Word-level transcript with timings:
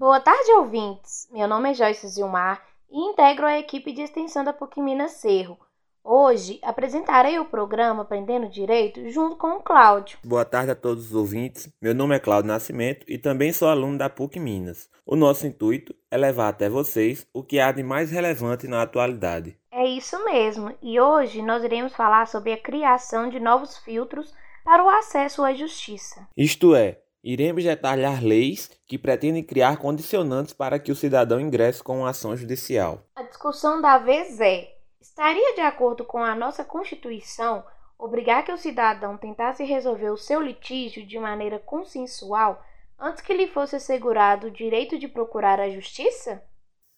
Boa 0.00 0.18
tarde, 0.18 0.50
ouvintes. 0.52 1.28
Meu 1.30 1.46
nome 1.46 1.72
é 1.72 1.74
Joyce 1.74 2.08
Zilmar 2.08 2.64
e 2.90 2.98
integro 3.10 3.44
a 3.44 3.58
equipe 3.58 3.92
de 3.92 4.00
extensão 4.00 4.42
da 4.42 4.50
PUC 4.50 4.80
Minas 4.80 5.12
Cerro. 5.12 5.58
Hoje 6.02 6.58
apresentarei 6.62 7.38
o 7.38 7.44
programa 7.44 8.00
Aprendendo 8.00 8.48
Direito 8.48 9.10
junto 9.10 9.36
com 9.36 9.58
o 9.58 9.62
Cláudio. 9.62 10.18
Boa 10.24 10.42
tarde 10.42 10.70
a 10.70 10.74
todos 10.74 11.08
os 11.08 11.14
ouvintes. 11.14 11.68
Meu 11.82 11.94
nome 11.94 12.16
é 12.16 12.18
Cláudio 12.18 12.48
Nascimento 12.48 13.04
e 13.06 13.18
também 13.18 13.52
sou 13.52 13.68
aluno 13.68 13.98
da 13.98 14.08
PUC 14.08 14.40
Minas. 14.40 14.88
O 15.04 15.14
nosso 15.14 15.46
intuito 15.46 15.94
é 16.10 16.16
levar 16.16 16.48
até 16.48 16.70
vocês 16.70 17.26
o 17.34 17.42
que 17.42 17.60
há 17.60 17.70
de 17.70 17.82
mais 17.82 18.10
relevante 18.10 18.66
na 18.66 18.80
atualidade. 18.80 19.58
É 19.70 19.84
isso 19.84 20.24
mesmo, 20.24 20.74
e 20.80 20.98
hoje 20.98 21.42
nós 21.42 21.62
iremos 21.62 21.94
falar 21.94 22.26
sobre 22.26 22.54
a 22.54 22.62
criação 22.62 23.28
de 23.28 23.38
novos 23.38 23.76
filtros 23.76 24.32
para 24.64 24.82
o 24.82 24.88
acesso 24.88 25.44
à 25.44 25.52
justiça. 25.52 26.26
Isto 26.34 26.74
é, 26.74 27.02
iremos 27.22 27.64
detalhar 27.64 28.22
leis 28.22 28.70
que 28.86 28.98
pretendem 28.98 29.42
criar 29.42 29.76
condicionantes 29.76 30.52
para 30.52 30.78
que 30.78 30.92
o 30.92 30.96
cidadão 30.96 31.40
ingresse 31.40 31.82
com 31.82 31.98
uma 31.98 32.10
ação 32.10 32.36
judicial. 32.36 33.02
A 33.14 33.22
discussão 33.22 33.80
da 33.80 33.98
vez 33.98 34.40
é 34.40 34.80
Estaria 35.00 35.54
de 35.54 35.62
acordo 35.62 36.04
com 36.04 36.18
a 36.18 36.34
nossa 36.34 36.62
Constituição 36.62 37.64
obrigar 37.98 38.44
que 38.44 38.52
o 38.52 38.58
cidadão 38.58 39.16
tentasse 39.16 39.64
resolver 39.64 40.10
o 40.10 40.16
seu 40.16 40.42
litígio 40.42 41.06
de 41.06 41.18
maneira 41.18 41.58
consensual 41.58 42.62
antes 42.98 43.22
que 43.22 43.32
lhe 43.32 43.46
fosse 43.46 43.76
assegurado 43.76 44.48
o 44.48 44.50
direito 44.50 44.98
de 44.98 45.08
procurar 45.08 45.58
a 45.58 45.70
justiça? 45.70 46.42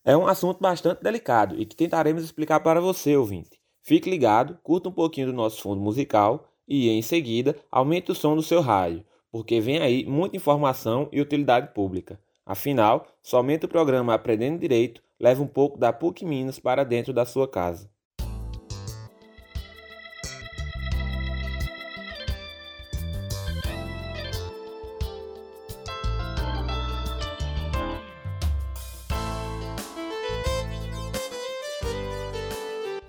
É 0.04 0.16
um 0.16 0.26
assunto 0.26 0.60
bastante 0.60 1.00
delicado 1.00 1.54
e 1.60 1.64
que 1.64 1.76
tentaremos 1.76 2.24
explicar 2.24 2.58
para 2.58 2.80
você, 2.80 3.16
ouvinte. 3.16 3.60
Fique 3.84 4.10
ligado, 4.10 4.58
curta 4.64 4.88
um 4.88 4.92
pouquinho 4.92 5.28
do 5.28 5.32
nosso 5.32 5.62
fundo 5.62 5.80
musical 5.80 6.48
e, 6.66 6.88
em 6.90 7.02
seguida, 7.02 7.56
aumente 7.70 8.10
o 8.10 8.14
som 8.16 8.34
do 8.34 8.42
seu 8.42 8.60
rádio, 8.60 9.04
porque 9.32 9.58
vem 9.60 9.78
aí 9.78 10.04
muita 10.04 10.36
informação 10.36 11.08
e 11.10 11.18
utilidade 11.18 11.72
pública. 11.72 12.20
Afinal, 12.44 13.06
somente 13.22 13.64
o 13.64 13.68
programa 13.68 14.12
Aprendendo 14.12 14.58
Direito 14.58 15.02
leva 15.18 15.42
um 15.42 15.46
pouco 15.46 15.78
da 15.78 15.90
PUC 15.90 16.24
Minas 16.26 16.58
para 16.58 16.84
dentro 16.84 17.14
da 17.14 17.24
sua 17.24 17.48
casa. 17.48 17.90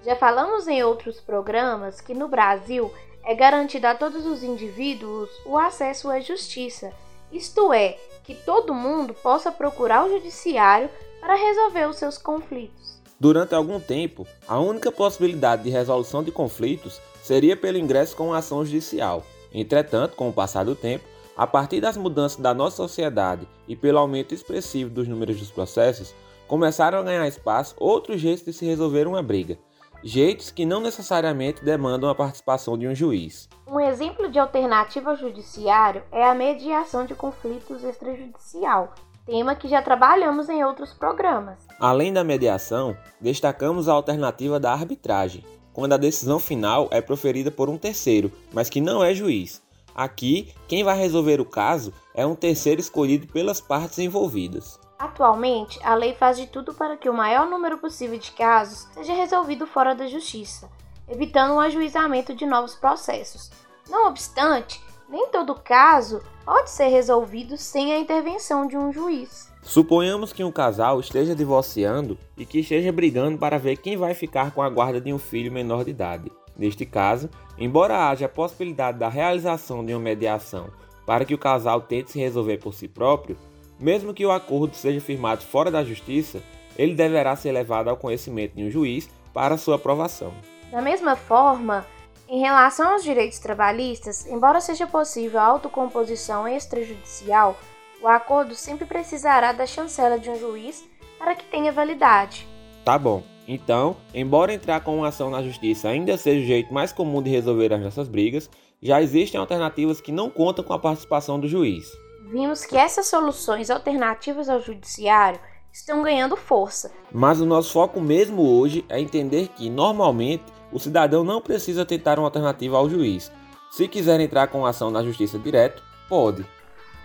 Já 0.05 0.17
falamos 0.17 0.67
em 0.67 0.83
outros 0.83 1.19
programas 1.19 1.99
que 1.99 2.13
no 2.13 2.27
Brasil 2.27 2.91
é 3.23 3.33
garantido 3.33 3.87
a 3.87 3.95
todos 3.95 4.25
os 4.25 4.43
indivíduos 4.43 5.29
o 5.45 5.57
acesso 5.57 6.09
à 6.09 6.19
justiça, 6.19 6.91
isto 7.31 7.73
é, 7.73 7.97
que 8.23 8.35
todo 8.35 8.73
mundo 8.73 9.13
possa 9.13 9.51
procurar 9.51 10.05
o 10.05 10.09
judiciário 10.09 10.89
para 11.19 11.35
resolver 11.35 11.87
os 11.87 11.97
seus 11.97 12.17
conflitos. 12.17 13.01
Durante 13.19 13.55
algum 13.55 13.79
tempo, 13.79 14.27
a 14.47 14.59
única 14.59 14.91
possibilidade 14.91 15.63
de 15.63 15.69
resolução 15.69 16.23
de 16.23 16.31
conflitos 16.31 16.99
seria 17.21 17.55
pelo 17.55 17.77
ingresso 17.77 18.15
com 18.15 18.33
ação 18.33 18.65
judicial. 18.65 19.25
Entretanto, 19.53 20.15
com 20.15 20.27
o 20.27 20.33
passar 20.33 20.65
do 20.65 20.75
tempo, 20.75 21.05
a 21.35 21.47
partir 21.47 21.79
das 21.79 21.95
mudanças 21.95 22.39
da 22.39 22.53
nossa 22.53 22.75
sociedade 22.75 23.47
e 23.67 23.75
pelo 23.75 23.99
aumento 23.99 24.33
expressivo 24.33 24.89
dos 24.89 25.07
números 25.07 25.39
dos 25.39 25.49
processos, 25.49 26.13
começaram 26.47 26.99
a 26.99 27.03
ganhar 27.03 27.27
espaço 27.27 27.75
outros 27.79 28.19
jeitos 28.19 28.43
de 28.43 28.53
se 28.53 28.65
resolver 28.65 29.07
uma 29.07 29.23
briga 29.23 29.57
jeitos 30.03 30.51
que 30.51 30.65
não 30.65 30.81
necessariamente 30.81 31.63
demandam 31.63 32.09
a 32.09 32.15
participação 32.15 32.77
de 32.77 32.87
um 32.87 32.93
juiz. 32.93 33.47
Um 33.65 33.79
exemplo 33.79 34.29
de 34.29 34.37
alternativa 34.37 35.11
ao 35.11 35.17
judiciário 35.17 36.03
é 36.11 36.27
a 36.27 36.35
mediação 36.35 37.05
de 37.05 37.15
conflitos 37.15 37.83
extrajudicial, 37.83 38.93
tema 39.25 39.55
que 39.55 39.67
já 39.67 39.81
trabalhamos 39.81 40.49
em 40.49 40.63
outros 40.63 40.93
programas. 40.93 41.59
Além 41.79 42.11
da 42.11 42.23
mediação, 42.23 42.95
destacamos 43.21 43.87
a 43.87 43.93
alternativa 43.93 44.59
da 44.59 44.73
arbitragem, 44.73 45.43
quando 45.71 45.93
a 45.93 45.97
decisão 45.97 46.39
final 46.39 46.89
é 46.91 47.01
proferida 47.01 47.49
por 47.49 47.69
um 47.69 47.77
terceiro, 47.77 48.31
mas 48.51 48.69
que 48.69 48.81
não 48.81 49.03
é 49.03 49.13
juiz. 49.13 49.63
Aqui, 49.95 50.53
quem 50.67 50.83
vai 50.83 50.97
resolver 50.97 51.39
o 51.39 51.45
caso 51.45 51.93
é 52.13 52.25
um 52.25 52.35
terceiro 52.35 52.81
escolhido 52.81 53.27
pelas 53.27 53.61
partes 53.61 53.99
envolvidas. 53.99 54.79
Atualmente, 55.03 55.77
a 55.83 55.95
lei 55.95 56.13
faz 56.13 56.37
de 56.37 56.47
tudo 56.47 56.73
para 56.73 56.95
que 56.95 57.09
o 57.09 57.13
maior 57.13 57.45
número 57.45 57.77
possível 57.77 58.17
de 58.17 58.31
casos 58.31 58.87
seja 58.93 59.13
resolvido 59.13 59.67
fora 59.67 59.93
da 59.93 60.07
justiça, 60.07 60.69
evitando 61.09 61.55
o 61.55 61.59
ajuizamento 61.59 62.33
de 62.33 62.45
novos 62.45 62.73
processos. 62.73 63.51
Não 63.89 64.07
obstante, 64.07 64.81
nem 65.09 65.27
todo 65.27 65.55
caso 65.55 66.21
pode 66.45 66.69
ser 66.69 66.87
resolvido 66.87 67.57
sem 67.57 67.91
a 67.91 67.99
intervenção 67.99 68.65
de 68.65 68.77
um 68.77 68.93
juiz. 68.93 69.51
Suponhamos 69.61 70.31
que 70.31 70.41
um 70.41 70.53
casal 70.53 71.01
esteja 71.01 71.35
divorciando 71.35 72.17
e 72.37 72.45
que 72.45 72.61
esteja 72.61 72.89
brigando 72.89 73.37
para 73.37 73.59
ver 73.59 73.75
quem 73.75 73.97
vai 73.97 74.13
ficar 74.13 74.51
com 74.51 74.61
a 74.61 74.69
guarda 74.69 75.01
de 75.01 75.11
um 75.11 75.19
filho 75.19 75.51
menor 75.51 75.83
de 75.83 75.91
idade. 75.91 76.31
Neste 76.57 76.85
caso, 76.85 77.29
embora 77.57 78.07
haja 78.07 78.27
a 78.27 78.29
possibilidade 78.29 78.99
da 78.99 79.09
realização 79.09 79.85
de 79.85 79.93
uma 79.93 79.99
mediação 79.99 80.69
para 81.05 81.25
que 81.25 81.33
o 81.33 81.37
casal 81.37 81.81
tente 81.81 82.11
se 82.11 82.19
resolver 82.19 82.59
por 82.59 82.73
si 82.73 82.87
próprio, 82.87 83.35
mesmo 83.83 84.13
que 84.13 84.25
o 84.25 84.31
acordo 84.31 84.75
seja 84.75 85.01
firmado 85.01 85.43
fora 85.43 85.69
da 85.69 85.83
justiça, 85.83 86.41
ele 86.77 86.95
deverá 86.95 87.35
ser 87.35 87.51
levado 87.51 87.89
ao 87.89 87.97
conhecimento 87.97 88.55
de 88.55 88.63
um 88.63 88.71
juiz 88.71 89.09
para 89.33 89.57
sua 89.57 89.75
aprovação. 89.75 90.33
Da 90.71 90.81
mesma 90.81 91.17
forma, 91.17 91.85
em 92.29 92.39
relação 92.39 92.93
aos 92.93 93.03
direitos 93.03 93.39
trabalhistas, 93.39 94.25
embora 94.25 94.61
seja 94.61 94.87
possível 94.87 95.39
a 95.39 95.43
autocomposição 95.43 96.47
extrajudicial, 96.47 97.57
o 98.01 98.07
acordo 98.07 98.55
sempre 98.55 98.85
precisará 98.85 99.51
da 99.51 99.65
chancela 99.65 100.17
de 100.17 100.29
um 100.29 100.39
juiz 100.39 100.87
para 101.19 101.35
que 101.35 101.43
tenha 101.45 101.71
validade. 101.71 102.47
Tá 102.85 102.97
bom. 102.97 103.21
Então, 103.45 103.97
embora 104.13 104.53
entrar 104.53 104.79
com 104.79 104.97
uma 104.97 105.09
ação 105.09 105.29
na 105.29 105.43
justiça 105.43 105.89
ainda 105.89 106.17
seja 106.17 106.41
o 106.41 106.47
jeito 106.47 106.73
mais 106.73 106.93
comum 106.93 107.21
de 107.21 107.29
resolver 107.29 107.73
as 107.73 107.81
nossas 107.81 108.07
brigas, 108.07 108.49
já 108.81 109.01
existem 109.01 109.39
alternativas 109.39 109.99
que 109.99 110.11
não 110.13 110.29
contam 110.29 110.63
com 110.63 110.71
a 110.71 110.79
participação 110.79 111.37
do 111.37 111.49
juiz 111.49 111.91
vimos 112.31 112.65
que 112.65 112.77
essas 112.77 113.07
soluções 113.07 113.69
alternativas 113.69 114.47
ao 114.49 114.61
judiciário 114.61 115.39
estão 115.71 116.03
ganhando 116.03 116.37
força. 116.37 116.91
Mas 117.11 117.41
o 117.41 117.45
nosso 117.45 117.73
foco 117.73 117.99
mesmo 117.99 118.41
hoje 118.41 118.85
é 118.87 118.99
entender 118.99 119.49
que, 119.49 119.69
normalmente, 119.69 120.43
o 120.71 120.79
cidadão 120.79 121.23
não 121.23 121.41
precisa 121.41 121.85
tentar 121.85 122.17
uma 122.19 122.27
alternativa 122.27 122.77
ao 122.77 122.89
juiz. 122.89 123.31
Se 123.71 123.87
quiser 123.87 124.19
entrar 124.19 124.47
com 124.47 124.65
ação 124.65 124.91
na 124.91 125.03
justiça 125.03 125.37
direto, 125.37 125.83
pode. 126.07 126.45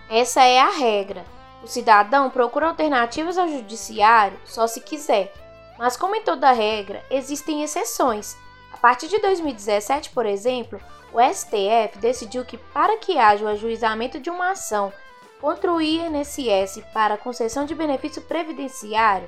Essa 0.09 0.43
é 0.43 0.59
a 0.59 0.69
regra. 0.69 1.25
O 1.63 1.67
cidadão 1.67 2.29
procura 2.29 2.67
alternativas 2.67 3.37
ao 3.37 3.47
judiciário 3.47 4.37
só 4.45 4.67
se 4.67 4.81
quiser. 4.81 5.33
Mas, 5.77 5.97
como 5.97 6.15
em 6.15 6.23
toda 6.23 6.51
regra, 6.51 7.03
existem 7.09 7.63
exceções. 7.63 8.37
A 8.71 8.77
partir 8.77 9.07
de 9.07 9.19
2017, 9.19 10.11
por 10.11 10.25
exemplo, 10.25 10.79
o 11.11 11.19
STF 11.19 11.97
decidiu 11.99 12.45
que, 12.45 12.57
para 12.57 12.97
que 12.97 13.17
haja 13.17 13.45
o 13.45 13.47
ajuizamento 13.47 14.19
de 14.19 14.29
uma 14.29 14.51
ação 14.51 14.93
contra 15.41 15.71
o 15.71 15.81
INSS 15.81 16.81
para 16.93 17.17
concessão 17.17 17.65
de 17.65 17.73
benefício 17.73 18.21
previdenciário, 18.21 19.27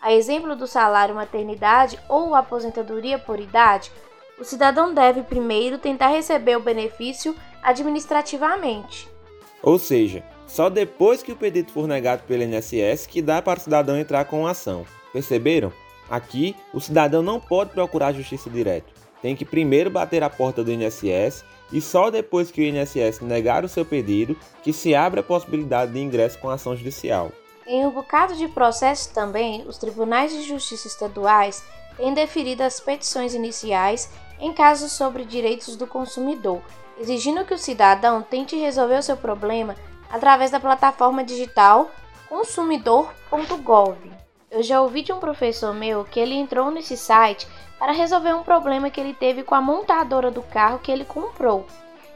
a 0.00 0.12
exemplo 0.12 0.56
do 0.56 0.66
salário 0.66 1.14
maternidade 1.14 1.98
ou 2.08 2.34
aposentadoria 2.34 3.18
por 3.18 3.38
idade, 3.38 3.92
o 4.38 4.44
cidadão 4.44 4.94
deve 4.94 5.22
primeiro 5.22 5.76
tentar 5.76 6.08
receber 6.08 6.56
o 6.56 6.62
benefício 6.62 7.36
administrativamente. 7.62 9.06
Ou 9.62 9.78
seja, 9.78 10.24
só 10.46 10.70
depois 10.70 11.22
que 11.22 11.32
o 11.32 11.36
pedido 11.36 11.70
for 11.70 11.86
negado 11.86 12.22
pelo 12.22 12.42
INSS 12.42 13.06
que 13.06 13.20
dá 13.20 13.42
para 13.42 13.58
o 13.58 13.62
cidadão 13.62 13.98
entrar 13.98 14.24
com 14.24 14.46
a 14.46 14.52
ação. 14.52 14.86
Perceberam? 15.12 15.70
Aqui, 16.08 16.56
o 16.72 16.80
cidadão 16.80 17.22
não 17.22 17.38
pode 17.38 17.70
procurar 17.70 18.08
a 18.08 18.12
justiça 18.12 18.48
direto. 18.48 18.99
Tem 19.22 19.36
que 19.36 19.44
primeiro 19.44 19.90
bater 19.90 20.22
a 20.22 20.30
porta 20.30 20.64
do 20.64 20.72
INSS 20.72 21.44
e 21.72 21.80
só 21.80 22.10
depois 22.10 22.50
que 22.50 22.60
o 22.60 22.64
INSS 22.64 23.20
negar 23.20 23.64
o 23.64 23.68
seu 23.68 23.84
pedido 23.84 24.36
que 24.62 24.72
se 24.72 24.94
abre 24.94 25.20
a 25.20 25.22
possibilidade 25.24 25.92
de 25.92 26.00
ingresso 26.00 26.38
com 26.38 26.48
ação 26.48 26.76
judicial. 26.76 27.30
Em 27.66 27.86
um 27.86 27.90
bocado 27.90 28.34
de 28.34 28.48
processos 28.48 29.06
também, 29.06 29.62
os 29.66 29.78
tribunais 29.78 30.32
de 30.32 30.42
justiça 30.42 30.88
estaduais 30.88 31.62
têm 31.96 32.12
deferido 32.12 32.62
as 32.62 32.80
petições 32.80 33.34
iniciais 33.34 34.10
em 34.40 34.52
casos 34.52 34.92
sobre 34.92 35.24
direitos 35.24 35.76
do 35.76 35.86
consumidor, 35.86 36.62
exigindo 36.98 37.44
que 37.44 37.54
o 37.54 37.58
cidadão 37.58 38.22
tente 38.22 38.56
resolver 38.56 38.98
o 38.98 39.02
seu 39.02 39.16
problema 39.16 39.76
através 40.10 40.50
da 40.50 40.58
plataforma 40.58 41.22
digital 41.22 41.90
consumidor.gov. 42.28 43.96
Eu 44.50 44.64
já 44.64 44.80
ouvi 44.82 45.02
de 45.02 45.12
um 45.12 45.20
professor 45.20 45.72
meu 45.72 46.02
que 46.02 46.18
ele 46.18 46.34
entrou 46.34 46.72
nesse 46.72 46.96
site 46.96 47.46
para 47.78 47.92
resolver 47.92 48.34
um 48.34 48.42
problema 48.42 48.90
que 48.90 49.00
ele 49.00 49.14
teve 49.14 49.44
com 49.44 49.54
a 49.54 49.60
montadora 49.60 50.28
do 50.28 50.42
carro 50.42 50.80
que 50.80 50.90
ele 50.90 51.04
comprou. 51.04 51.64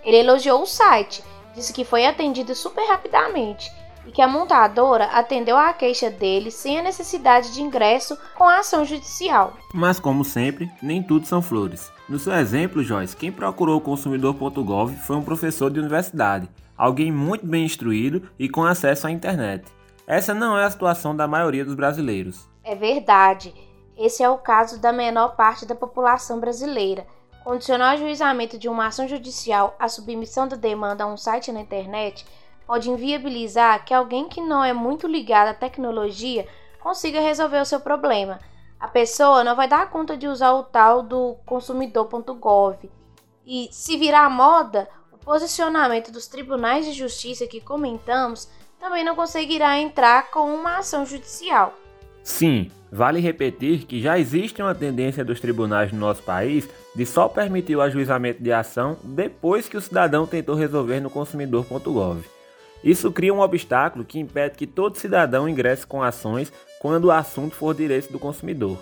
Ele 0.05 0.17
elogiou 0.17 0.61
o 0.61 0.67
site, 0.67 1.23
disse 1.55 1.73
que 1.73 1.85
foi 1.85 2.05
atendido 2.05 2.53
super 2.53 2.85
rapidamente 2.89 3.71
e 4.05 4.11
que 4.11 4.21
a 4.21 4.27
montadora 4.27 5.05
atendeu 5.07 5.57
à 5.57 5.73
queixa 5.73 6.11
dele 6.11 6.51
sem 6.51 6.77
a 6.77 6.83
necessidade 6.83 7.55
de 7.55 7.63
ingresso 7.63 8.19
com 8.35 8.45
a 8.45 8.59
ação 8.59 8.85
judicial. 8.85 9.55
Mas 9.73 10.01
como 10.01 10.25
sempre, 10.25 10.69
nem 10.83 11.01
tudo 11.01 11.27
são 11.27 11.41
flores. 11.41 11.93
No 12.09 12.19
seu 12.19 12.35
exemplo, 12.35 12.83
Joyce, 12.83 13.17
quem 13.17 13.31
procurou 13.31 13.79
o 13.79 13.81
consumidor.gov 13.81 14.93
foi 15.07 15.17
um 15.17 15.23
professor 15.23 15.71
de 15.71 15.79
universidade, 15.79 16.49
alguém 16.77 17.13
muito 17.13 17.47
bem 17.47 17.65
instruído 17.65 18.29
e 18.37 18.49
com 18.49 18.65
acesso 18.65 19.07
à 19.07 19.11
internet. 19.13 19.65
Essa 20.07 20.35
não 20.35 20.59
é 20.59 20.65
a 20.65 20.71
situação 20.71 21.17
da 21.17 21.27
maioria 21.27 21.65
dos 21.65 21.75
brasileiros. 21.75 22.47
É 22.63 22.75
verdade. 22.75 23.55
Esse 23.97 24.23
é 24.23 24.29
o 24.29 24.39
caso 24.39 24.81
da 24.81 24.93
menor 24.93 25.37
parte 25.37 25.65
da 25.65 25.75
população 25.75 26.39
brasileira. 26.39 27.07
Condicionar 27.43 27.93
o 27.93 27.95
ajuizamento 27.95 28.59
de 28.59 28.69
uma 28.69 28.87
ação 28.87 29.07
judicial 29.07 29.77
à 29.79 29.89
submissão 29.89 30.49
da 30.49 30.57
demanda 30.57 31.05
a 31.05 31.07
um 31.07 31.17
site 31.17 31.53
na 31.53 31.61
internet 31.61 32.27
pode 32.67 32.91
inviabilizar 32.91 33.85
que 33.85 33.93
alguém 33.93 34.29
que 34.29 34.41
não 34.41 34.65
é 34.65 34.73
muito 34.73 35.07
ligado 35.07 35.49
à 35.49 35.55
tecnologia 35.55 36.47
consiga 36.81 37.21
resolver 37.21 37.61
o 37.61 37.67
seu 37.67 37.81
problema. 37.81 38.41
A 38.81 38.89
pessoa 38.89 39.45
não 39.45 39.57
vai 39.57 39.69
dar 39.69 39.89
conta 39.91 40.17
de 40.17 40.27
usar 40.27 40.53
o 40.53 40.65
tal 40.65 41.03
do 41.03 41.37
consumidor.gov. 41.47 42.91
E 43.47 43.69
se 43.71 43.97
virar 43.97 44.29
moda, 44.29 44.89
o 45.13 45.19
posicionamento 45.19 46.11
dos 46.11 46.27
tribunais 46.27 46.85
de 46.85 46.93
justiça 46.93 47.47
que 47.47 47.61
comentamos 47.61 48.49
também 48.85 49.03
não 49.03 49.17
conseguirá 49.17 49.79
entrar 49.79 50.31
com 50.31 50.55
uma 50.55 50.77
ação 50.77 51.07
judicial. 51.07 51.75
Sim, 52.23 52.71
vale 52.93 53.19
repetir 53.19 53.87
que 53.87 53.99
já 53.99 54.19
existe 54.19 54.61
uma 54.61 54.75
tendência 54.75 55.25
dos 55.25 55.41
tribunais 55.41 55.91
no 55.91 55.99
nosso 55.99 56.23
país 56.23 56.69
de 56.95 57.07
só 57.07 57.27
permitir 57.27 57.77
o 57.77 57.81
ajuizamento 57.81 58.43
de 58.43 58.53
ação 58.53 58.99
depois 59.03 59.71
que 59.71 59.77
o 59.79 59.81
cidadão 59.81 60.27
tentou 60.27 60.55
resolver 60.55 61.01
no 61.01 61.09
consumidor.gov. 61.09 62.27
Isso 62.85 63.11
cria 63.11 63.33
um 63.33 63.41
obstáculo 63.41 64.05
que 64.05 64.19
impede 64.19 64.59
que 64.59 64.67
todo 64.67 64.99
cidadão 64.99 65.49
ingresse 65.49 65.87
com 65.87 66.03
ações 66.03 66.53
quando 66.79 67.07
o 67.07 67.11
assunto 67.11 67.57
for 67.57 67.75
direito 67.75 68.13
do 68.13 68.19
consumidor. 68.19 68.77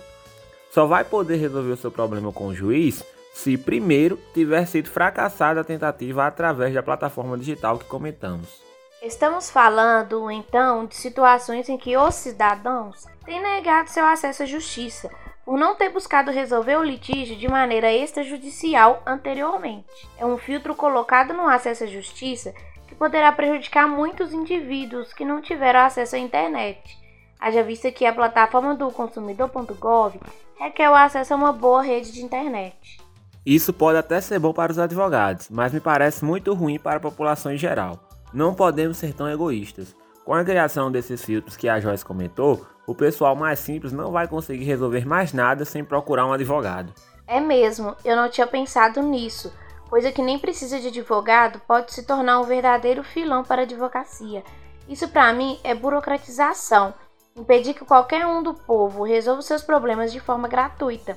Só 0.73 0.85
vai 0.85 1.05
poder 1.05 1.37
resolver 1.37 1.71
o 1.71 1.77
seu 1.77 1.89
problema 1.89 2.29
com 2.33 2.47
o 2.47 2.53
juiz 2.53 3.05
se 3.33 3.57
primeiro 3.57 4.19
tiver 4.33 4.65
sido 4.65 4.89
fracassada 4.89 5.61
a 5.61 5.63
tentativa 5.63 6.27
através 6.27 6.73
da 6.73 6.83
plataforma 6.83 7.37
digital 7.37 7.79
que 7.79 7.85
comentamos. 7.85 8.72
Estamos 9.03 9.49
falando, 9.49 10.31
então, 10.31 10.85
de 10.85 10.95
situações 10.95 11.67
em 11.67 11.77
que 11.77 11.97
os 11.97 12.15
cidadãos 12.15 13.05
têm 13.25 13.41
negado 13.41 13.89
seu 13.89 14.05
acesso 14.05 14.43
à 14.43 14.45
justiça 14.45 15.11
por 15.43 15.57
não 15.57 15.75
ter 15.75 15.89
buscado 15.89 16.31
resolver 16.31 16.77
o 16.77 16.83
litígio 16.83 17.35
de 17.35 17.49
maneira 17.49 17.91
extrajudicial 17.91 19.03
anteriormente. 19.05 20.07
É 20.17 20.25
um 20.25 20.37
filtro 20.37 20.73
colocado 20.73 21.33
no 21.33 21.45
acesso 21.45 21.83
à 21.83 21.87
justiça 21.87 22.53
que 22.87 22.95
poderá 22.95 23.29
prejudicar 23.33 23.89
muitos 23.89 24.31
indivíduos 24.31 25.11
que 25.13 25.25
não 25.25 25.41
tiveram 25.41 25.81
acesso 25.81 26.15
à 26.15 26.19
internet. 26.19 26.97
Haja 27.37 27.61
vista 27.61 27.91
que 27.91 28.05
a 28.05 28.13
plataforma 28.13 28.73
do 28.73 28.89
consumidor.gov 28.89 30.17
requer 30.57 30.89
o 30.89 30.95
acesso 30.95 31.33
a 31.33 31.35
uma 31.37 31.51
boa 31.51 31.81
rede 31.81 32.09
de 32.09 32.23
internet. 32.23 33.01
Isso 33.45 33.73
pode 33.73 33.97
até 33.97 34.21
ser 34.21 34.39
bom 34.39 34.53
para 34.53 34.71
os 34.71 34.79
advogados, 34.79 35.49
mas 35.49 35.73
me 35.73 35.81
parece 35.81 36.23
muito 36.23 36.53
ruim 36.53 36.79
para 36.79 36.95
a 36.95 37.01
população 37.01 37.51
em 37.51 37.57
geral. 37.57 38.12
Não 38.33 38.53
podemos 38.53 38.97
ser 38.97 39.13
tão 39.13 39.29
egoístas. 39.29 39.95
Com 40.25 40.33
a 40.33 40.43
criação 40.43 40.91
desses 40.91 41.23
filtros 41.23 41.57
que 41.57 41.69
a 41.69 41.79
Joyce 41.79 42.03
comentou, 42.03 42.65
o 42.87 42.95
pessoal 42.95 43.35
mais 43.35 43.59
simples 43.59 43.91
não 43.91 44.11
vai 44.11 44.27
conseguir 44.27 44.63
resolver 44.63 45.05
mais 45.05 45.33
nada 45.33 45.65
sem 45.65 45.83
procurar 45.83 46.25
um 46.25 46.33
advogado. 46.33 46.93
É 47.27 47.39
mesmo, 47.39 47.95
eu 48.03 48.15
não 48.15 48.29
tinha 48.29 48.47
pensado 48.47 49.01
nisso 49.01 49.51
coisa 49.93 50.11
que 50.11 50.23
nem 50.23 50.39
precisa 50.39 50.79
de 50.79 50.87
advogado 50.87 51.61
pode 51.67 51.93
se 51.93 52.01
tornar 52.01 52.39
um 52.39 52.45
verdadeiro 52.45 53.03
filão 53.03 53.43
para 53.43 53.61
a 53.61 53.63
advocacia. 53.63 54.43
Isso 54.89 55.07
para 55.07 55.31
mim 55.31 55.59
é 55.63 55.75
burocratização, 55.75 56.95
impedir 57.35 57.75
que 57.75 57.85
qualquer 57.85 58.25
um 58.25 58.41
do 58.41 58.55
povo 58.55 59.03
resolva 59.03 59.43
seus 59.43 59.61
problemas 59.61 60.11
de 60.11 60.19
forma 60.19 60.47
gratuita. 60.47 61.15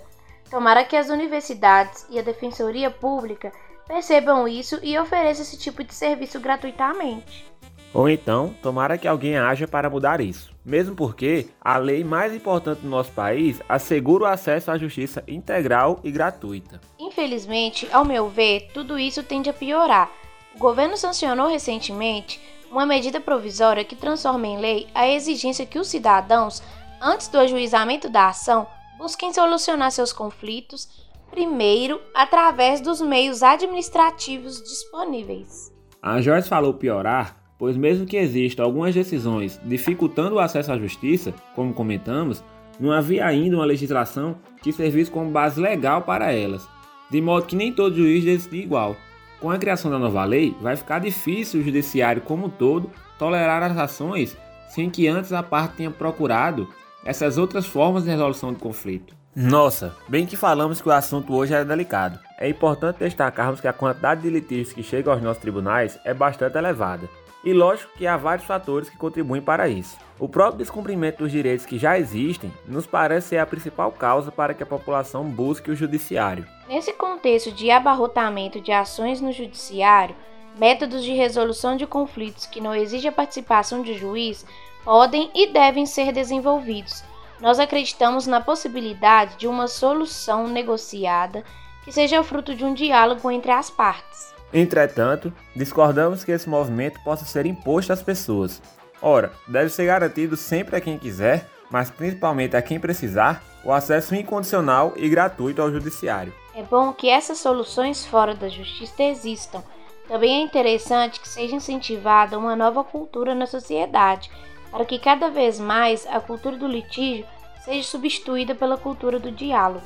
Tomara 0.51 0.85
que 0.85 0.95
as 0.95 1.09
universidades 1.09 2.07
e 2.11 2.19
a 2.19 2.23
defensoria 2.23 2.91
pública 2.91 3.51
percebam 3.87 4.47
isso 4.49 4.79
e 4.83 4.99
ofereçam 4.99 5.43
esse 5.43 5.59
tipo 5.59 5.83
de 5.85 5.95
serviço 5.95 6.41
gratuitamente. 6.41 7.47
Ou 7.95 8.09
então, 8.09 8.55
tomara 8.63 8.99
que 8.99 9.09
alguém 9.09 9.39
haja 9.39 9.67
para 9.67 9.89
mudar 9.89 10.21
isso. 10.21 10.51
Mesmo 10.65 10.95
porque 10.95 11.49
a 11.61 11.79
lei 11.79 12.05
mais 12.05 12.35
importante 12.35 12.83
do 12.83 12.89
nosso 12.89 13.11
país 13.13 13.63
assegura 13.69 14.25
o 14.25 14.27
acesso 14.27 14.71
à 14.71 14.77
justiça 14.77 15.25
integral 15.27 16.01
e 16.05 16.11
gratuita. 16.11 16.81
Infelizmente, 16.99 17.89
ao 17.93 18.05
meu 18.05 18.29
ver, 18.29 18.69
tudo 18.75 18.99
isso 18.99 19.23
tende 19.23 19.49
a 19.49 19.55
piorar. 19.55 20.11
O 20.55 20.59
governo 20.59 20.97
sancionou 20.97 21.49
recentemente 21.49 22.41
uma 22.71 22.85
medida 22.85 23.21
provisória 23.21 23.85
que 23.85 23.95
transforma 23.95 24.47
em 24.47 24.59
lei 24.59 24.89
a 24.95 25.09
exigência 25.09 25.65
que 25.65 25.79
os 25.79 25.89
cidadãos, 25.89 26.63
antes 27.01 27.29
do 27.29 27.39
ajuizamento 27.39 28.09
da 28.09 28.29
ação, 28.29 28.67
busquem 28.99 29.33
solucionar 29.33 29.93
seus 29.93 30.13
conflitos 30.13 30.89
primeiro 31.31 32.01
através 32.15 32.81
dos 32.81 33.01
meios 33.01 33.43
administrativos 33.43 34.63
disponíveis. 34.63 35.73
A 36.03 36.21
Joyce 36.21 36.49
falou 36.49 36.75
piorar 36.75 37.47
pois, 37.59 37.77
mesmo 37.77 38.07
que 38.07 38.17
existam 38.17 38.63
algumas 38.63 38.95
decisões 38.95 39.61
dificultando 39.65 40.37
o 40.37 40.39
acesso 40.39 40.73
à 40.73 40.79
justiça, 40.79 41.35
como 41.55 41.73
comentamos, 41.73 42.43
não 42.79 42.93
havia 42.93 43.27
ainda 43.27 43.57
uma 43.57 43.65
legislação 43.65 44.37
que 44.63 44.73
servisse 44.73 45.11
como 45.11 45.31
base 45.31 45.61
legal 45.61 46.03
para 46.03 46.33
elas, 46.33 46.69
de 47.11 47.21
modo 47.21 47.47
que 47.47 47.57
nem 47.57 47.73
todo 47.73 47.97
juiz 47.97 48.25
decidia 48.25 48.63
igual. 48.63 48.97
Com 49.41 49.51
a 49.51 49.59
criação 49.59 49.91
da 49.91 49.99
nova 49.99 50.25
lei, 50.25 50.55
vai 50.61 50.77
ficar 50.77 50.99
difícil 50.99 51.61
o 51.61 51.65
judiciário 51.65 52.23
como 52.23 52.47
um 52.47 52.51
todo 52.51 52.91
tolerar 53.19 53.63
as 53.63 53.77
ações 53.77 54.37
sem 54.69 54.91
que 54.91 55.07
antes 55.07 55.33
a 55.33 55.43
parte 55.43 55.77
tenha 55.77 55.91
procurado 55.91 56.69
essas 57.05 57.39
outras 57.39 57.65
formas 57.65 58.05
de 58.05 58.11
resolução 58.11 58.53
do 58.53 58.59
conflito. 58.59 59.16
Nossa, 59.39 59.95
bem 60.09 60.25
que 60.25 60.35
falamos 60.35 60.81
que 60.81 60.89
o 60.89 60.93
assunto 60.93 61.37
hoje 61.37 61.53
é 61.53 61.63
delicado. 61.63 62.19
É 62.39 62.49
importante 62.49 63.01
destacarmos 63.01 63.61
que 63.61 63.69
a 63.69 63.73
quantidade 63.73 64.23
de 64.23 64.31
litígios 64.31 64.73
que 64.73 64.83
chegam 64.83 65.13
aos 65.13 65.21
nossos 65.21 65.43
tribunais 65.43 65.99
é 66.07 66.15
bastante 66.15 66.57
elevada. 66.57 67.07
E 67.45 67.53
lógico 67.53 67.93
que 67.99 68.07
há 68.07 68.17
vários 68.17 68.47
fatores 68.47 68.89
que 68.89 68.97
contribuem 68.97 69.43
para 69.43 69.69
isso. 69.69 69.99
O 70.19 70.27
próprio 70.27 70.57
descumprimento 70.57 71.19
dos 71.19 71.31
direitos 71.31 71.67
que 71.67 71.79
já 71.79 71.99
existem 71.99 72.51
nos 72.67 72.87
parece 72.87 73.29
ser 73.29 73.37
a 73.37 73.45
principal 73.45 73.93
causa 73.93 74.33
para 74.33 74.55
que 74.55 74.63
a 74.63 74.67
população 74.67 75.23
busque 75.25 75.71
o 75.71 75.77
judiciário. 75.77 76.47
Nesse 76.67 76.95
contexto 76.95 77.53
de 77.53 77.71
abarrotamento 77.71 78.59
de 78.59 78.73
ações 78.73 79.21
no 79.21 79.33
judiciário, 79.33 80.17
métodos 80.59 81.05
de 81.05 81.13
resolução 81.13 81.77
de 81.77 81.87
conflitos 81.87 82.47
que 82.47 82.59
não 82.59 82.75
exigem 82.75 83.11
a 83.11 83.13
participação 83.13 83.83
de 83.83 83.99
juiz 83.99 84.47
podem 84.83 85.31
e 85.35 85.49
devem 85.53 85.85
ser 85.85 86.11
desenvolvidos. 86.11 87.05
Nós 87.41 87.59
acreditamos 87.59 88.27
na 88.27 88.41
possibilidade 88.41 89.37
de 89.37 89.47
uma 89.47 89.69
solução 89.69 90.49
negociada 90.49 91.45
que 91.85 91.93
seja 91.93 92.23
fruto 92.23 92.55
de 92.55 92.65
um 92.65 92.75
diálogo 92.75 93.31
entre 93.31 93.53
as 93.53 93.71
partes. 93.71 94.35
Entretanto, 94.53 95.33
discordamos 95.55 96.25
que 96.25 96.33
esse 96.33 96.49
movimento 96.49 97.01
possa 97.05 97.25
ser 97.25 97.47
imposto 97.47 97.93
às 97.93 98.03
pessoas. 98.03 98.63
Ora, 99.03 99.33
deve 99.47 99.69
ser 99.69 99.87
garantido 99.87 100.37
sempre 100.37 100.77
a 100.77 100.81
quem 100.81 100.99
quiser, 100.99 101.49
mas 101.71 101.91
principalmente 101.91 102.57
a 102.57 102.63
quem 102.63 102.81
precisar, 102.81 103.43
o 103.65 103.73
acesso 103.73 104.15
incondicional 104.15 104.95
e 104.97 105.09
gratuito 105.09 105.61
ao 105.61 105.71
judiciário. 105.71 106.33
É 106.55 106.63
bom 106.63 106.93
que 106.93 107.09
essas 107.09 107.39
soluções 107.39 108.07
fora 108.07 108.35
da 108.35 108.49
justiça 108.49 109.03
existam. 109.03 109.63
Também 110.09 110.41
é 110.41 110.45
interessante 110.45 111.21
que 111.21 111.29
seja 111.29 111.57
incentivada 111.57 112.39
uma 112.39 112.57
nova 112.57 112.83
cultura 112.83 113.35
na 113.35 113.47
sociedade, 113.47 114.31
para 114.71 114.85
que 114.85 114.99
cada 114.99 115.31
vez 115.31 115.59
mais 115.59 116.07
a 116.07 116.21
cultura 116.21 116.57
do 116.57 116.67
litígio 116.67 117.27
seja 117.65 117.83
substituída 117.89 118.55
pela 118.55 118.77
cultura 118.77 119.19
do 119.19 119.31
diálogo. 119.31 119.83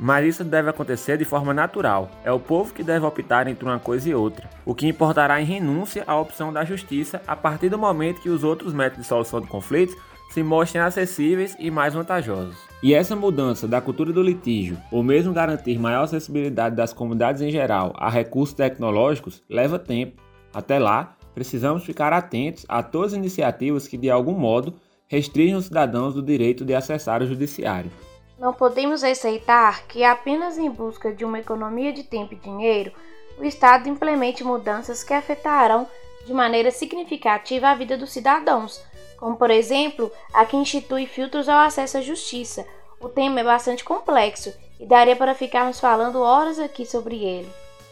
Mas 0.00 0.26
isso 0.26 0.44
deve 0.44 0.70
acontecer 0.70 1.16
de 1.16 1.24
forma 1.24 1.52
natural. 1.52 2.08
É 2.24 2.30
o 2.30 2.38
povo 2.38 2.72
que 2.72 2.84
deve 2.84 3.04
optar 3.04 3.48
entre 3.48 3.64
uma 3.64 3.80
coisa 3.80 4.08
e 4.08 4.14
outra, 4.14 4.48
o 4.64 4.74
que 4.74 4.86
importará 4.86 5.40
em 5.40 5.44
renúncia 5.44 6.04
à 6.06 6.16
opção 6.16 6.52
da 6.52 6.64
justiça 6.64 7.20
a 7.26 7.34
partir 7.34 7.68
do 7.68 7.78
momento 7.78 8.20
que 8.20 8.28
os 8.28 8.44
outros 8.44 8.72
métodos 8.72 9.02
de 9.02 9.08
solução 9.08 9.40
de 9.40 9.48
conflitos 9.48 9.96
se 10.30 10.42
mostrem 10.42 10.82
acessíveis 10.82 11.56
e 11.58 11.70
mais 11.70 11.94
vantajosos. 11.94 12.56
E 12.82 12.94
essa 12.94 13.16
mudança 13.16 13.66
da 13.66 13.80
cultura 13.80 14.12
do 14.12 14.22
litígio, 14.22 14.78
ou 14.92 15.02
mesmo 15.02 15.32
garantir 15.32 15.78
maior 15.78 16.04
acessibilidade 16.04 16.76
das 16.76 16.92
comunidades 16.92 17.42
em 17.42 17.50
geral 17.50 17.92
a 17.96 18.08
recursos 18.08 18.54
tecnológicos, 18.54 19.42
leva 19.48 19.78
tempo. 19.78 20.22
Até 20.54 20.78
lá, 20.78 21.16
precisamos 21.34 21.84
ficar 21.84 22.12
atentos 22.12 22.64
a 22.68 22.82
todas 22.82 23.12
as 23.12 23.18
iniciativas 23.18 23.86
que, 23.86 23.96
de 23.96 24.10
algum 24.10 24.34
modo, 24.34 24.74
restringam 25.06 25.58
os 25.58 25.66
cidadãos 25.66 26.14
do 26.14 26.22
direito 26.22 26.64
de 26.64 26.74
acessar 26.74 27.22
o 27.22 27.26
judiciário. 27.26 27.90
Não 28.38 28.52
podemos 28.52 29.02
aceitar 29.02 29.86
que 29.86 30.04
apenas 30.04 30.58
em 30.58 30.70
busca 30.70 31.12
de 31.12 31.24
uma 31.24 31.40
economia 31.40 31.92
de 31.92 32.04
tempo 32.04 32.34
e 32.34 32.36
dinheiro, 32.36 32.92
o 33.38 33.44
Estado 33.44 33.88
implemente 33.88 34.44
mudanças 34.44 35.02
que 35.02 35.12
afetarão 35.12 35.88
de 36.24 36.32
maneira 36.32 36.70
significativa 36.70 37.68
a 37.68 37.74
vida 37.74 37.96
dos 37.96 38.10
cidadãos, 38.10 38.80
como 39.16 39.36
por 39.36 39.50
exemplo 39.50 40.12
a 40.32 40.44
que 40.44 40.56
institui 40.56 41.06
filtros 41.06 41.48
ao 41.48 41.58
acesso 41.58 41.98
à 41.98 42.00
justiça. 42.00 42.66
O 43.00 43.08
tema 43.08 43.40
é 43.40 43.44
bastante 43.44 43.84
complexo 43.84 44.52
e 44.78 44.86
daria 44.86 45.16
para 45.16 45.34
ficarmos 45.34 45.80
falando 45.80 46.20
horas 46.20 46.58
aqui 46.58 46.84
sobre 46.84 47.24
ele. 47.24 47.48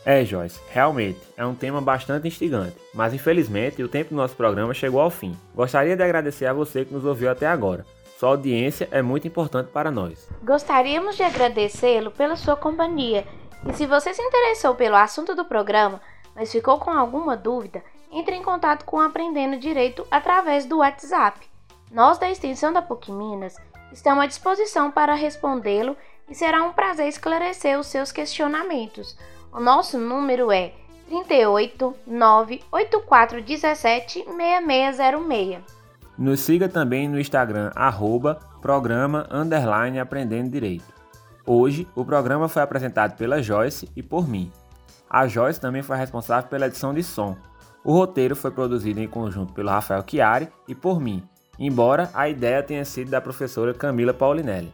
É, 0.09 0.25
Joyce, 0.25 0.61
realmente 0.71 1.19
é 1.37 1.45
um 1.45 1.53
tema 1.53 1.81
bastante 1.81 2.29
instigante, 2.29 2.77
mas 2.95 3.13
infelizmente 3.13 3.83
o 3.83 3.89
tempo 3.89 4.11
do 4.11 4.17
nosso 4.17 4.37
programa 4.37 4.73
chegou 4.73 5.01
ao 5.01 5.11
fim. 5.11 5.37
Gostaria 5.53 5.97
de 5.97 6.03
agradecer 6.05 6.47
a 6.47 6.53
você 6.53 6.85
que 6.85 6.95
nos 6.95 7.05
ouviu 7.05 7.29
até 7.29 7.45
agora. 7.45 7.85
Sua 8.17 8.29
audiência 8.29 8.89
é 8.93 9.03
muito 9.03 9.27
importante 9.27 9.73
para 9.73 9.91
nós. 9.91 10.29
Gostaríamos 10.45 11.17
de 11.17 11.25
agradecê-lo 11.25 12.13
pela 12.13 12.37
sua 12.37 12.55
companhia. 12.55 13.27
E 13.69 13.73
se 13.73 13.85
você 13.85 14.15
se 14.15 14.23
interessou 14.23 14.77
pelo 14.77 14.95
assunto 14.95 15.35
do 15.35 15.45
programa, 15.45 16.01
mas 16.37 16.53
ficou 16.53 16.79
com 16.79 16.93
alguma 16.93 17.37
dúvida, 17.37 17.83
entre 18.13 18.37
em 18.37 18.45
contato 18.45 18.85
com 18.85 19.01
Aprendendo 19.01 19.59
Direito 19.59 20.07
através 20.09 20.67
do 20.67 20.79
WhatsApp. 20.79 21.41
Nós 21.91 22.17
da 22.17 22.31
extensão 22.31 22.73
da 22.73 22.81
PUC 22.81 23.11
Minas 23.11 23.57
estamos 23.93 24.23
à 24.23 24.27
disposição 24.29 24.89
para 24.89 25.15
respondê-lo 25.15 25.97
e 26.29 26.35
será 26.35 26.63
um 26.63 26.73
prazer 26.73 27.09
esclarecer 27.09 27.77
os 27.77 27.89
seus 27.89 28.13
questionamentos. 28.13 29.17
O 29.57 29.61
nosso 29.61 29.99
número 29.99 30.53
é 30.53 30.75
38 31.09 31.95
98417 32.07 34.27
6606. 34.27 35.61
Nos 36.19 36.41
siga 36.41 36.69
também 36.69 37.09
no 37.09 37.19
Instagram, 37.19 37.71
arroba, 37.75 38.39
programa, 38.61 39.27
underline, 39.31 39.99
aprendendo 39.99 40.51
direito. 40.51 40.85
Hoje, 41.47 41.89
o 41.95 42.05
programa 42.05 42.51
foi 42.51 42.61
apresentado 42.61 43.17
pela 43.17 43.41
Joyce 43.41 43.89
e 43.97 44.03
por 44.03 44.29
mim. 44.29 44.53
A 45.09 45.27
Joyce 45.27 45.59
também 45.59 45.83
foi 45.83 45.97
responsável 45.97 46.51
pela 46.51 46.67
edição 46.67 46.93
de 46.93 47.03
som. 47.03 47.35
O 47.83 47.95
roteiro 47.95 48.37
foi 48.37 48.51
produzido 48.51 49.01
em 49.01 49.09
conjunto 49.09 49.55
pelo 49.55 49.71
Rafael 49.71 50.05
Chiari 50.07 50.51
e 50.69 50.75
por 50.75 51.01
mim, 51.01 51.27
embora 51.59 52.11
a 52.13 52.29
ideia 52.29 52.63
tenha 52.63 52.85
sido 52.85 53.11
da 53.11 53.23
professora 53.23 53.73
Camila 53.73 54.13
Paulinelli. 54.13 54.71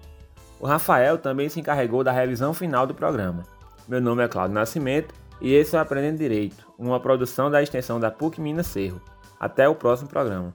O 0.59 0.67
Rafael 0.67 1.19
também 1.19 1.49
se 1.49 1.61
encarregou 1.61 2.03
da 2.03 2.11
revisão 2.11 2.53
final 2.53 2.85
do 2.85 2.95
programa. 2.95 3.45
Meu 3.89 4.01
nome 4.01 4.23
é 4.23 4.29
Cláudio 4.29 4.55
Nascimento 4.55 5.15
e 5.41 5.53
esse 5.53 5.75
é 5.75 5.79
o 5.79 5.83
Aprendendo 5.83 6.19
Direito, 6.19 6.67
uma 6.79 7.01
produção 7.01 7.51
da 7.51 7.63
extensão 7.63 7.99
da 7.99 8.11
PUC 8.11 8.41
Minas 8.41 8.69
Cerro. 8.69 9.01
Até 9.41 9.69
o 9.69 9.75
próximo 9.75 10.09
programa. 10.09 10.55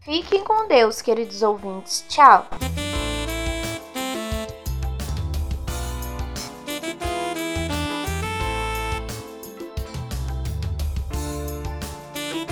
Fiquem 0.00 0.44
com 0.44 0.68
Deus, 0.68 1.00
queridos 1.00 1.42
ouvintes. 1.42 2.04
Tchau! 2.08 2.46